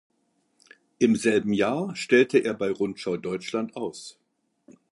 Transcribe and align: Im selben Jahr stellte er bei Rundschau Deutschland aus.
Im 0.97 1.15
selben 1.15 1.53
Jahr 1.53 1.95
stellte 1.95 2.39
er 2.39 2.55
bei 2.55 2.71
Rundschau 2.71 3.17
Deutschland 3.17 3.75
aus. 3.75 4.17